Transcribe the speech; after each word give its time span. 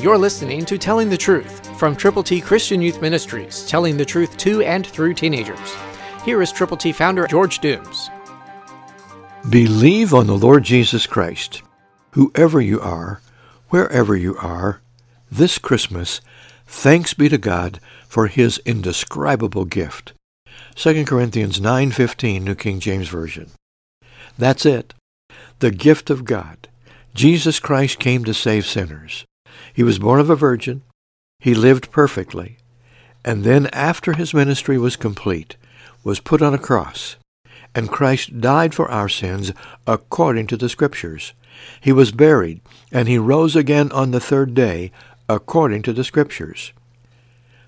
You're 0.00 0.16
listening 0.16 0.64
to 0.66 0.78
Telling 0.78 1.10
the 1.10 1.16
Truth 1.16 1.76
from 1.76 1.96
Triple 1.96 2.22
T 2.22 2.40
Christian 2.40 2.80
Youth 2.80 3.02
Ministries, 3.02 3.66
telling 3.66 3.96
the 3.96 4.04
truth 4.04 4.36
to 4.36 4.62
and 4.62 4.86
through 4.86 5.14
teenagers. 5.14 5.74
Here 6.24 6.40
is 6.40 6.52
Triple 6.52 6.76
T 6.76 6.92
founder 6.92 7.26
George 7.26 7.58
Dooms. 7.58 8.08
Believe 9.50 10.14
on 10.14 10.28
the 10.28 10.38
Lord 10.38 10.62
Jesus 10.62 11.08
Christ. 11.08 11.62
Whoever 12.12 12.60
you 12.60 12.80
are, 12.80 13.20
wherever 13.70 14.14
you 14.14 14.36
are, 14.36 14.80
this 15.32 15.58
Christmas, 15.58 16.20
thanks 16.64 17.12
be 17.12 17.28
to 17.28 17.36
God 17.36 17.80
for 18.06 18.28
his 18.28 18.58
indescribable 18.64 19.64
gift. 19.64 20.12
2 20.76 21.06
Corinthians 21.06 21.58
9:15 21.60 22.44
New 22.44 22.54
King 22.54 22.78
James 22.78 23.08
Version. 23.08 23.50
That's 24.38 24.64
it. 24.64 24.94
The 25.58 25.72
gift 25.72 26.08
of 26.08 26.24
God. 26.24 26.68
Jesus 27.16 27.58
Christ 27.58 27.98
came 27.98 28.22
to 28.22 28.32
save 28.32 28.64
sinners. 28.64 29.24
He 29.72 29.82
was 29.82 29.98
born 29.98 30.20
of 30.20 30.30
a 30.30 30.36
virgin. 30.36 30.82
He 31.38 31.54
lived 31.54 31.90
perfectly. 31.90 32.58
And 33.24 33.44
then 33.44 33.66
after 33.68 34.14
his 34.14 34.34
ministry 34.34 34.78
was 34.78 34.96
complete, 34.96 35.56
was 36.04 36.20
put 36.20 36.42
on 36.42 36.54
a 36.54 36.58
cross. 36.58 37.16
And 37.74 37.90
Christ 37.90 38.40
died 38.40 38.74
for 38.74 38.90
our 38.90 39.08
sins 39.08 39.52
according 39.86 40.46
to 40.48 40.56
the 40.56 40.68
Scriptures. 40.68 41.32
He 41.80 41.92
was 41.92 42.12
buried, 42.12 42.60
and 42.90 43.08
he 43.08 43.18
rose 43.18 43.54
again 43.54 43.92
on 43.92 44.10
the 44.10 44.20
third 44.20 44.54
day 44.54 44.90
according 45.28 45.82
to 45.82 45.92
the 45.92 46.04
Scriptures. 46.04 46.72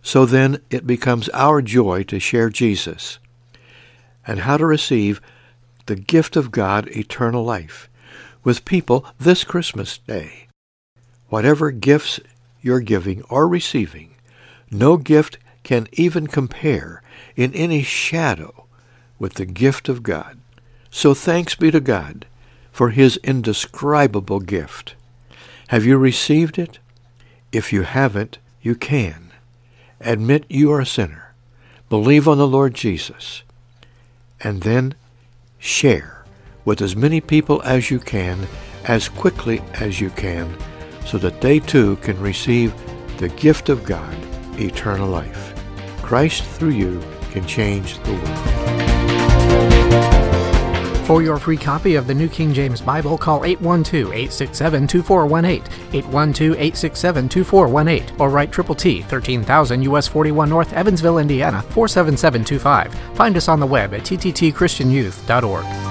So 0.02 0.24
then 0.24 0.62
it 0.70 0.86
becomes 0.86 1.28
our 1.30 1.60
joy 1.60 2.04
to 2.04 2.18
share 2.18 2.48
Jesus 2.48 3.18
and 4.26 4.40
how 4.40 4.56
to 4.56 4.66
receive 4.66 5.20
the 5.86 5.96
gift 5.96 6.36
of 6.36 6.50
God, 6.50 6.88
eternal 6.88 7.44
life, 7.44 7.90
with 8.44 8.64
people 8.64 9.04
this 9.18 9.44
Christmas 9.44 9.98
day. 9.98 10.46
Whatever 11.30 11.70
gifts 11.70 12.20
you're 12.60 12.80
giving 12.80 13.22
or 13.30 13.48
receiving, 13.48 14.10
no 14.70 14.96
gift 14.96 15.38
can 15.62 15.86
even 15.92 16.26
compare 16.26 17.02
in 17.36 17.54
any 17.54 17.82
shadow 17.82 18.66
with 19.18 19.34
the 19.34 19.46
gift 19.46 19.88
of 19.88 20.02
God. 20.02 20.38
So 20.90 21.14
thanks 21.14 21.54
be 21.54 21.70
to 21.70 21.80
God 21.80 22.26
for 22.72 22.90
his 22.90 23.16
indescribable 23.18 24.40
gift. 24.40 24.96
Have 25.68 25.84
you 25.84 25.96
received 25.96 26.58
it? 26.58 26.80
If 27.52 27.72
you 27.72 27.82
haven't, 27.82 28.38
you 28.60 28.74
can. 28.74 29.30
Admit 30.00 30.44
you 30.48 30.72
are 30.72 30.80
a 30.80 30.86
sinner. 30.86 31.32
Believe 31.88 32.26
on 32.26 32.38
the 32.38 32.48
Lord 32.48 32.74
Jesus. 32.74 33.42
And 34.40 34.62
then 34.62 34.94
share 35.58 36.24
with 36.64 36.80
as 36.80 36.96
many 36.96 37.20
people 37.20 37.62
as 37.62 37.90
you 37.90 38.00
can, 38.00 38.48
as 38.84 39.08
quickly 39.08 39.62
as 39.74 40.00
you 40.00 40.10
can, 40.10 40.56
so 41.06 41.18
that 41.18 41.40
they 41.40 41.60
too 41.60 41.96
can 41.96 42.20
receive 42.20 42.74
the 43.18 43.28
gift 43.30 43.68
of 43.68 43.84
God, 43.84 44.16
eternal 44.58 45.08
life. 45.08 45.54
Christ 46.02 46.44
through 46.44 46.70
you 46.70 47.02
can 47.30 47.46
change 47.46 47.98
the 48.00 48.12
world. 48.12 48.60
For 51.10 51.22
your 51.22 51.38
free 51.38 51.56
copy 51.56 51.96
of 51.96 52.06
the 52.06 52.14
New 52.14 52.28
King 52.28 52.54
James 52.54 52.80
Bible, 52.80 53.18
call 53.18 53.40
812-867-2418, 53.40 55.64
812-867-2418, 55.90 58.20
or 58.20 58.30
write 58.30 58.52
Triple 58.52 58.76
T, 58.76 59.02
13000 59.02 59.82
US 59.82 60.06
41 60.06 60.48
North, 60.48 60.72
Evansville, 60.72 61.18
Indiana, 61.18 61.62
47725. 61.62 62.94
Find 63.16 63.36
us 63.36 63.48
on 63.48 63.58
the 63.58 63.66
web 63.66 63.92
at 63.92 64.02
tttchristianyouth.org. 64.02 65.89